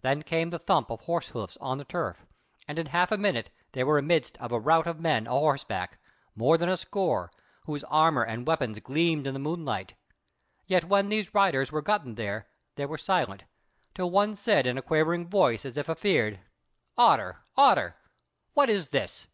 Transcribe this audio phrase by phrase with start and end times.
[0.00, 2.24] Then came the thump of horse hoofs on the turf,
[2.66, 5.98] and in half a minute they were amidst of a rout of men a horseback,
[6.34, 7.30] more than a score,
[7.66, 9.92] whose armour and weapons gleamed in the moonlight:
[10.66, 13.44] yet when these riders were gotten there, they were silent,
[13.94, 16.40] till one said in a quavering voice as if afeard:
[16.96, 17.96] "Otter, Otter!
[18.54, 19.26] what is this?